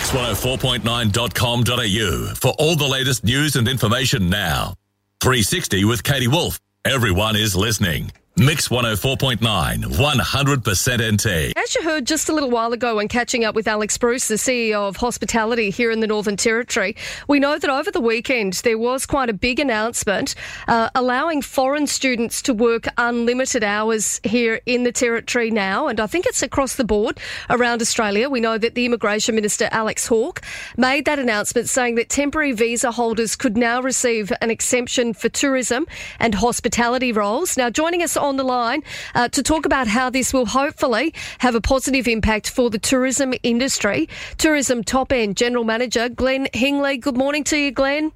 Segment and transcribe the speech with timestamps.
[0.00, 4.74] Mix104.9.com.au for all the latest news and information now.
[5.20, 6.58] 360 with Katie Woolf.
[6.84, 8.10] Everyone is listening.
[8.40, 9.36] Mix 104.9,
[9.84, 11.52] 100% NT.
[11.58, 14.36] As you heard just a little while ago when catching up with Alex Bruce, the
[14.36, 16.96] CEO of Hospitality here in the Northern Territory,
[17.28, 20.34] we know that over the weekend there was quite a big announcement
[20.68, 25.86] uh, allowing foreign students to work unlimited hours here in the Territory now.
[25.86, 27.18] And I think it's across the board
[27.50, 28.30] around Australia.
[28.30, 30.40] We know that the Immigration Minister, Alex Hawke,
[30.78, 35.86] made that announcement saying that temporary visa holders could now receive an exemption for tourism
[36.18, 37.58] and hospitality roles.
[37.58, 38.82] Now, joining us on the line
[39.14, 43.34] uh, to talk about how this will hopefully have a positive impact for the tourism
[43.42, 44.08] industry.
[44.38, 47.00] Tourism top end general manager Glenn Hingley.
[47.00, 48.12] Good morning to you, Glenn.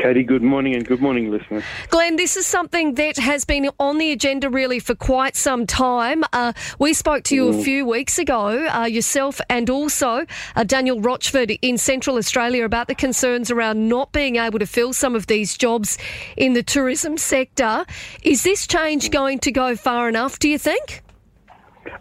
[0.00, 1.62] Katie, good morning and good morning, listeners.
[1.90, 6.24] Glenn, this is something that has been on the agenda really for quite some time.
[6.32, 7.60] Uh, we spoke to you mm.
[7.60, 10.24] a few weeks ago, uh, yourself and also
[10.56, 14.94] uh, Daniel Rochford in Central Australia, about the concerns around not being able to fill
[14.94, 15.98] some of these jobs
[16.34, 17.84] in the tourism sector.
[18.22, 21.02] Is this change going to go far enough, do you think?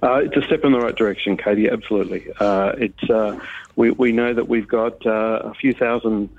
[0.01, 1.69] Uh, it's a step in the right direction, Katie.
[1.69, 2.25] Absolutely.
[2.39, 3.37] Uh, it's uh,
[3.75, 6.29] we we know that we've got uh, a few thousand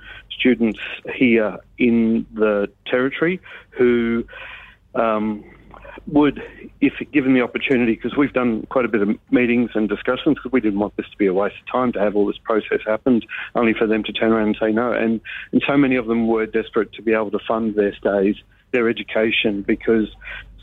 [0.41, 0.80] students
[1.14, 4.24] here in the territory who
[4.94, 5.44] um,
[6.06, 6.42] would,
[6.80, 10.52] if given the opportunity, because we've done quite a bit of meetings and discussions, because
[10.52, 12.80] we didn't want this to be a waste of time to have all this process
[12.86, 13.20] happen,
[13.55, 14.92] only for them to turn around and say no.
[14.92, 15.20] And
[15.52, 18.36] and so many of them were desperate to be able to fund their stays,
[18.73, 20.09] their education, because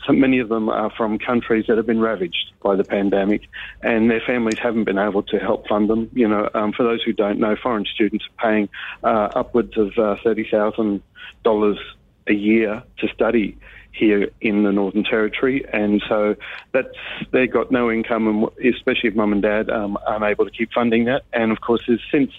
[0.06, 3.42] so many of them are from countries that have been ravaged by the pandemic,
[3.82, 6.10] and their families haven't been able to help fund them.
[6.12, 8.68] You know, um, for those who don't know, foreign students are paying
[9.04, 11.02] uh, upwards of uh, thirty thousand
[11.44, 11.78] dollars
[12.26, 13.58] a year to study
[13.92, 16.36] here in the Northern Territory, and so
[16.72, 16.96] that's
[17.32, 20.72] they've got no income, and especially if mum and dad um, aren't able to keep
[20.72, 21.24] funding that.
[21.32, 22.30] And of course, there's since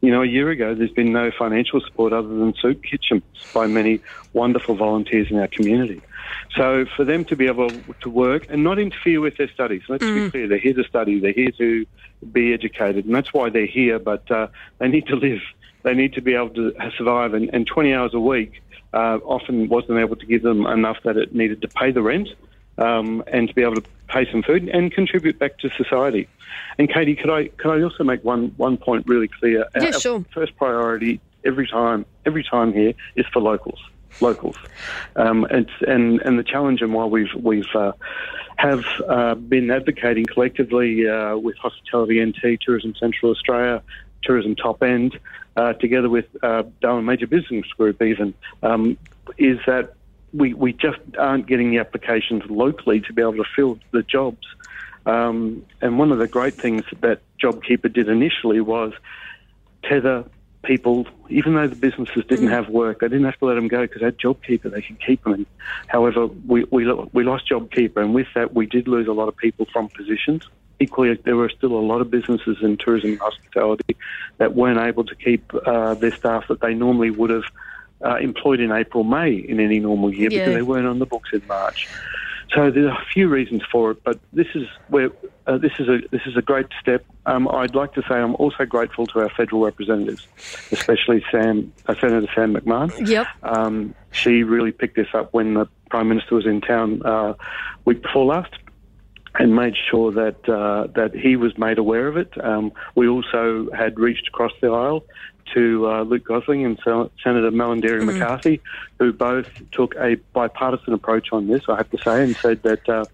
[0.00, 3.22] you know, a year ago, there's been no financial support other than soup kitchens
[3.54, 4.00] by many
[4.32, 6.00] wonderful volunteers in our community.
[6.56, 10.04] So for them to be able to work and not interfere with their studies, let's
[10.04, 10.24] mm.
[10.26, 11.86] be clear, they're here to study, they're here to
[12.30, 14.48] be educated, and that's why they're here, but uh,
[14.78, 15.40] they need to live.
[15.82, 19.68] They need to be able to survive, and, and 20 hours a week uh, often
[19.68, 22.28] wasn't able to give them enough that it needed to pay the rent
[22.78, 26.28] um, and to be able to pay some food and contribute back to society.
[26.78, 29.66] And Katie, could I could I also make one one point really clear?
[29.74, 30.24] Yeah, our, sure.
[30.32, 33.80] first priority every time every time here is for locals
[34.20, 34.56] locals.
[35.16, 37.92] Um, and, and and the challenge and why we've we've uh,
[38.56, 43.82] have uh, been advocating collectively uh, with Hospitality NT, Tourism Central Australia,
[44.22, 45.18] Tourism Top End,
[45.56, 48.96] uh, together with uh, Darwin Major Business Group, even um,
[49.38, 49.94] is that
[50.32, 54.46] we we just aren't getting the applications locally to be able to fill the jobs.
[55.04, 58.92] Um, and one of the great things that JobKeeper did initially was
[59.82, 60.24] tether
[60.62, 62.52] people, even though the businesses didn't mm.
[62.52, 64.70] have work, they didn't have to let them go because they had JobKeeper.
[64.70, 65.46] They could keep them.
[65.88, 69.36] however, we, we, we lost JobKeeper, and with that, we did lose a lot of
[69.36, 70.48] people from positions.
[70.78, 73.96] Equally, there were still a lot of businesses in tourism and hospitality
[74.38, 77.44] that weren't able to keep uh, their staff that they normally would have
[78.04, 80.40] uh, employed in April, May in any normal year yeah.
[80.40, 81.88] because they weren't on the books in March.
[82.54, 85.10] So there are a few reasons for it, but this is where
[85.46, 87.04] uh, this is a this is a great step.
[87.24, 90.26] Um, I'd like to say I'm also grateful to our federal representatives,
[90.70, 93.08] especially Sam, uh, Senator Sam McMahon.
[93.08, 93.26] Yep.
[93.42, 97.34] Um, she really picked this up when the Prime Minister was in town uh,
[97.86, 98.52] week before last,
[99.38, 102.32] and made sure that uh, that he was made aware of it.
[102.44, 105.04] Um, we also had reached across the aisle
[105.54, 108.12] to uh, Luke Gosling and Senator Malarndirri mm.
[108.12, 108.60] McCarthy,
[108.98, 112.88] who both took a bipartisan approach on this, I have to say, and said that
[112.88, 113.04] uh,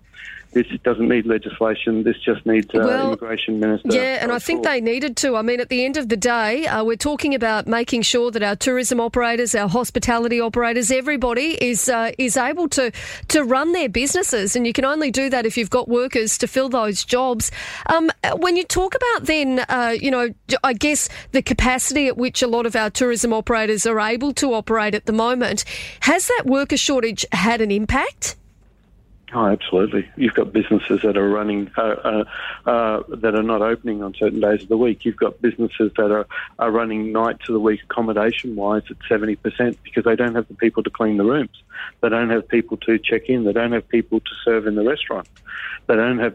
[0.52, 2.04] this doesn't need legislation.
[2.04, 3.88] This just needs uh, well, immigration minister.
[3.92, 5.36] Yeah, and I think they needed to.
[5.36, 8.42] I mean, at the end of the day, uh, we're talking about making sure that
[8.42, 12.90] our tourism operators, our hospitality operators, everybody is uh, is able to
[13.28, 16.48] to run their businesses, and you can only do that if you've got workers to
[16.48, 17.50] fill those jobs.
[17.86, 20.30] Um, when you talk about then, uh, you know,
[20.64, 24.54] I guess the capacity at which a lot of our tourism operators are able to
[24.54, 25.64] operate at the moment,
[26.00, 28.36] has that worker shortage had an impact?
[29.34, 30.08] Oh, absolutely.
[30.16, 32.24] You've got businesses that are running uh, uh,
[32.64, 35.04] uh, that are not opening on certain days of the week.
[35.04, 36.26] You've got businesses that are,
[36.58, 40.48] are running night to the week accommodation wise at seventy percent because they don't have
[40.48, 41.62] the people to clean the rooms.
[42.00, 43.44] They don't have people to check in.
[43.44, 45.28] They don't have people to serve in the restaurant.
[45.88, 46.34] They don't have.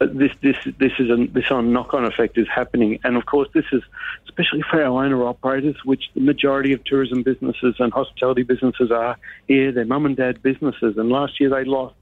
[0.00, 3.48] This this this is a this on knock on effect is happening, and of course
[3.52, 3.82] this is
[4.24, 9.18] especially for our owner operators, which the majority of tourism businesses and hospitality businesses are
[9.48, 9.72] here.
[9.72, 11.94] They're mum and dad businesses, and last year they lost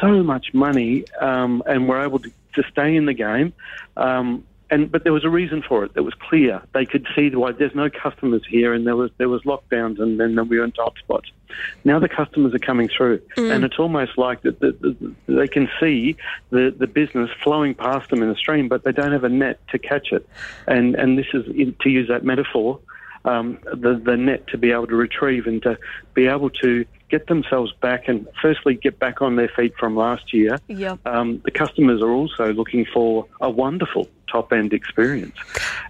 [0.00, 3.52] so much money um, and were able to, to stay in the game.
[3.96, 5.92] Um, and but there was a reason for it.
[5.94, 6.60] It was clear.
[6.74, 10.18] They could see why there's no customers here, and there was there was lockdowns, and
[10.18, 11.30] then we were in hotspots.
[11.84, 13.52] Now the customers are coming through, mm.
[13.52, 16.16] and it's almost like that the, the, they can see
[16.50, 19.60] the the business flowing past them in a stream, but they don't have a net
[19.68, 20.28] to catch it.
[20.66, 21.44] And and this is
[21.82, 22.80] to use that metaphor
[23.26, 25.76] um, the, the net to be able to retrieve and to
[26.14, 30.32] be able to get themselves back and firstly get back on their feet from last
[30.32, 30.58] year.
[30.68, 31.00] Yep.
[31.06, 35.36] Um, the customers are also looking for a wonderful top end experience.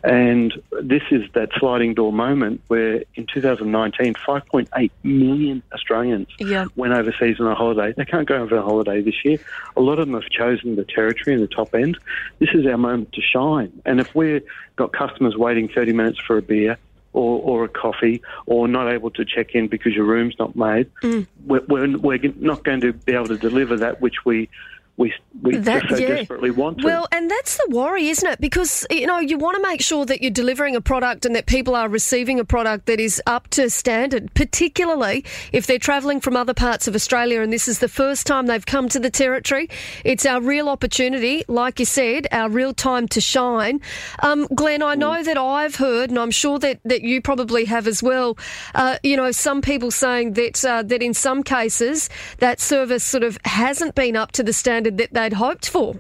[0.05, 0.53] And
[0.83, 6.69] this is that sliding door moment where in 2019, 5.8 million Australians yep.
[6.77, 7.95] went overseas on a holiday.
[7.97, 9.39] They can't go over a holiday this year.
[9.77, 11.99] A lot of them have chosen the territory and the top end.
[12.39, 13.73] This is our moment to shine.
[13.85, 14.45] And if we've
[14.77, 16.79] got customers waiting 30 minutes for a beer,
[17.17, 20.93] or, or a coffee or not able to check in because your room's not made,
[21.03, 21.27] mm.
[21.47, 24.49] we're, we're, we're not going to be able to deliver that which we
[24.97, 25.13] we,
[25.43, 26.09] we that, so yeah.
[26.09, 26.87] desperately want to.
[26.87, 28.41] Well, and that's the worry, isn't it?
[28.41, 31.45] Because, you know, you want to make sure that you're delivering a product and that
[31.45, 35.23] people are receiving a product that is up to standard, particularly
[35.53, 38.65] if they're travelling from other parts of Australia and this is the first time they've
[38.65, 39.69] come to the Territory.
[40.05, 43.83] It's our real opportunity, like you said, our real time to shine.
[44.23, 45.25] Um, Glenn, I know mm.
[45.27, 48.39] that I've heard, and I'm sure that, that you probably have as well,
[48.75, 52.09] uh, you know, some people saying that, uh, that in some cases
[52.39, 55.97] that service sort of hasn't been up to the standard that they'd hoped for.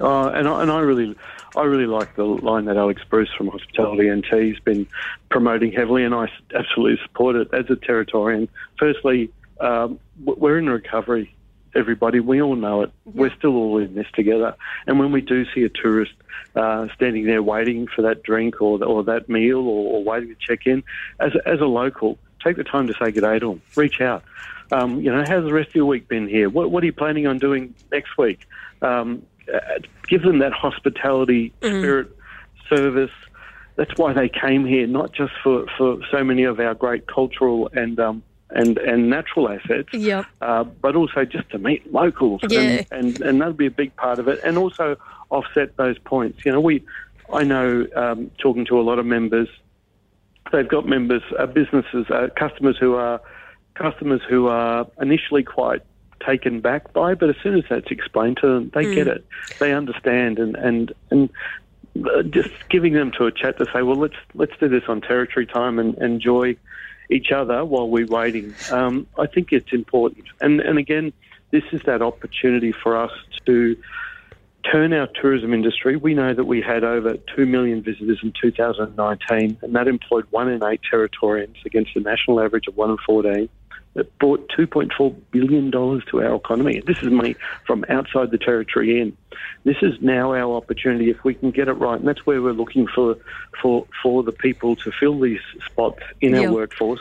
[0.00, 1.14] Uh, and, I, and I really,
[1.56, 4.86] I really like the line that Alex Bruce from Hospitality NT has been
[5.30, 8.48] promoting heavily, and I absolutely support it as a Territorian.
[8.78, 9.30] Firstly,
[9.60, 11.34] um, we're in recovery.
[11.74, 12.90] Everybody, we all know it.
[13.04, 14.56] We're still all in this together.
[14.86, 16.12] And when we do see a tourist
[16.56, 20.34] uh, standing there waiting for that drink or or that meal or, or waiting to
[20.34, 20.82] check in,
[21.20, 23.62] as as a local, take the time to say good day to them.
[23.76, 24.24] Reach out.
[24.72, 26.48] Um, you know, how's the rest of your week been here?
[26.48, 28.46] What, what are you planning on doing next week?
[28.82, 29.22] Um,
[29.52, 29.58] uh,
[30.08, 31.78] give them that hospitality mm-hmm.
[31.80, 32.16] spirit,
[32.68, 33.10] service.
[33.76, 37.70] That's why they came here, not just for, for so many of our great cultural
[37.72, 40.26] and um, and and natural assets, yep.
[40.40, 42.60] uh, but also just to meet locals, yeah.
[42.60, 44.96] and, and and that'll be a big part of it, and also
[45.30, 46.44] offset those points.
[46.44, 46.84] You know, we
[47.32, 49.48] I know um, talking to a lot of members,
[50.52, 53.20] they've got members, uh, businesses, uh, customers who are
[53.74, 55.82] customers who are initially quite
[56.24, 58.94] taken back by, but as soon as that's explained to them, they mm.
[58.94, 59.26] get it.
[59.58, 61.30] They understand, and and and
[62.04, 65.00] uh, just giving them to a chat to say, well, let's let's do this on
[65.00, 66.56] territory time and enjoy
[67.10, 68.54] each other while we're waiting.
[68.70, 71.12] Um, I think it's important, and and again,
[71.50, 73.12] this is that opportunity for us
[73.46, 73.76] to
[74.70, 75.96] turn our tourism industry.
[75.96, 80.50] We know that we had over 2 million visitors in 2019, and that employed one
[80.50, 83.48] in eight Territorians against the national average of one in 14
[83.94, 86.80] that brought $2.4 billion to our economy.
[86.86, 87.34] This is money
[87.66, 89.16] from outside the territory in.
[89.64, 91.98] This is now our opportunity if we can get it right.
[91.98, 93.16] And that's where we're looking for,
[93.60, 97.00] for, for the people to fill these spots in our workforce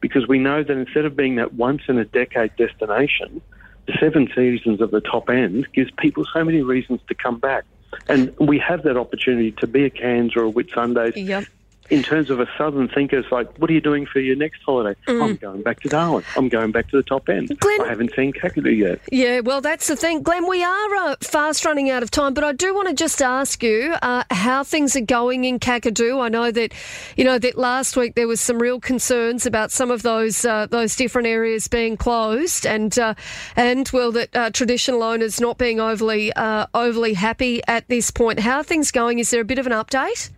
[0.00, 3.42] because we know that instead of being that once in a decade destination,
[3.86, 7.64] the seven seasons of the top end gives people so many reasons to come back.
[8.08, 11.44] And we have that opportunity to be a Cairns or a Whitsundays yep
[11.92, 14.62] in terms of a southern thinker, it's like, what are you doing for your next
[14.62, 14.98] holiday?
[15.06, 15.22] Mm.
[15.22, 16.24] I'm going back to Darwin.
[16.38, 17.48] I'm going back to the top end.
[17.60, 18.98] Glenn, I haven't seen Kakadu yet.
[19.12, 20.22] Yeah, well, that's the thing.
[20.22, 23.20] Glenn, we are uh, fast running out of time, but I do want to just
[23.20, 26.18] ask you uh, how things are going in Kakadu.
[26.18, 26.72] I know that,
[27.18, 30.68] you know, that last week there was some real concerns about some of those uh,
[30.70, 33.12] those different areas being closed, and uh,
[33.54, 38.40] and well, that uh, traditional owners not being overly uh, overly happy at this point.
[38.40, 39.18] How are things going?
[39.18, 40.30] Is there a bit of an update?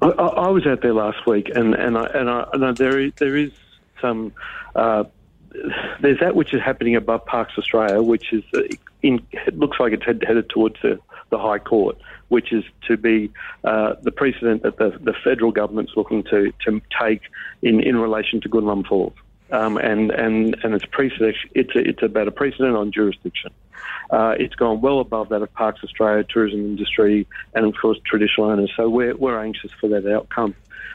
[0.00, 3.12] I, I, was out there last week, and and I, and, I, and there is
[3.18, 3.52] there is
[4.00, 4.32] some.
[4.74, 5.04] Uh,
[6.00, 8.62] there's that which is happening above Parks Australia, which is uh,
[9.02, 10.98] in, it looks like it's headed towards the,
[11.30, 13.30] the High Court, which is to be
[13.64, 17.22] uh, the precedent that the, the federal government's looking to, to take
[17.60, 19.14] in, in relation to Gunlom Falls.
[19.52, 23.52] Um, and, and, and it's, precedent, it's, a, it's about a precedent on jurisdiction.
[24.10, 28.48] Uh, it's gone well above that of Parks Australia, tourism industry, and of course traditional
[28.48, 28.72] owners.
[28.76, 30.54] So we're, we're anxious for that outcome.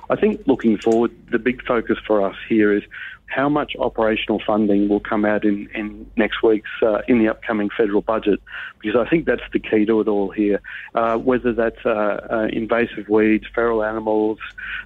[0.09, 2.83] I think looking forward, the big focus for us here is
[3.27, 7.69] how much operational funding will come out in, in next week's uh, in the upcoming
[7.75, 8.41] federal budget,
[8.81, 10.61] because I think that's the key to it all here.
[10.95, 14.39] Uh, whether that's uh, uh invasive weeds, feral animals,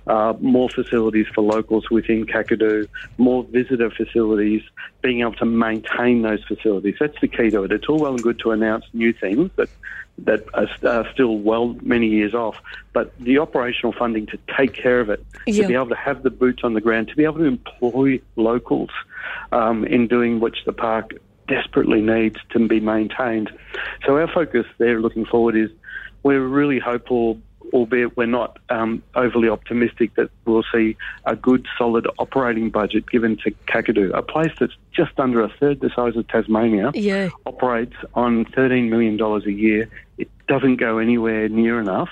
[0.08, 4.64] uh, more facilities for locals within Kakadu, more visitor facilities,
[5.02, 6.96] being able to maintain those facilities.
[7.00, 7.72] That's the key to it.
[7.72, 9.70] It's all well and good to announce new things that
[10.26, 12.56] that are, still well many years off.
[12.94, 16.30] But the operational funding to take care of it, to be able to have the
[16.30, 18.92] boots on the ground, to be able to employ locals
[19.52, 21.14] um, in doing which the park
[21.48, 23.52] desperately needs to be maintained.
[24.06, 25.70] So our focus there looking forward is
[26.24, 27.42] we're really hopeful,
[27.74, 33.38] albeit we're not um, overly optimistic, that we'll see a good, solid operating budget given
[33.38, 37.30] to Kakadu, a place that's just under a third the size of Tasmania, Yeah.
[37.46, 39.90] operates on $13 million a year.
[40.18, 42.10] It doesn't go anywhere near enough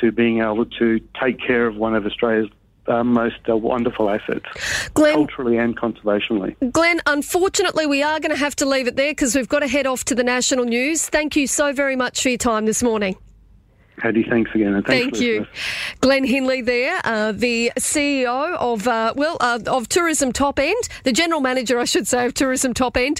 [0.00, 2.48] to being able to take care of one of Australia's
[2.86, 4.46] uh, most uh, wonderful assets,
[4.94, 6.56] Glenn, culturally and conservationally.
[6.72, 9.68] Glenn, unfortunately, we are going to have to leave it there because we've got to
[9.68, 11.08] head off to the national news.
[11.08, 13.16] Thank you so very much for your time this morning.
[14.00, 14.74] Katie, thanks again.
[14.74, 15.46] And thanks Thank you.
[16.00, 16.64] Glenn Hingley.
[16.64, 21.78] There, uh, the CEO of uh, well uh, of Tourism Top End, the general manager,
[21.78, 23.18] I should say, of Tourism Top End.